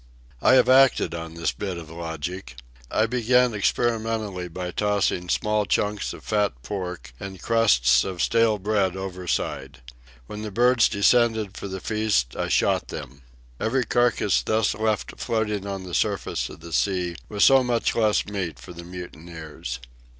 [0.41, 2.55] I have acted on this bit of logic.
[2.89, 8.95] I began experimentally by tossing small chunks of fat pork and crusts of stale bread
[8.97, 9.81] overside.
[10.25, 13.21] When the birds descended for the feast I shot them.
[13.59, 18.25] Every carcass thus left floating on the surface of the sea was so much less
[18.25, 19.79] meat for the mutineers.